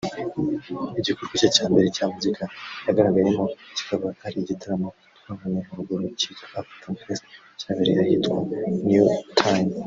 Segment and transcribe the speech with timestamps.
[0.99, 2.43] Igikorwa cye cya mbere cya muzika
[2.85, 3.43] yagaragayemo
[3.75, 7.23] kikaba ari igitaramo twabonye haruguru kitwa Afrikanfest
[7.59, 8.37] cyabereye ahitwa
[8.85, 9.69] Neuötting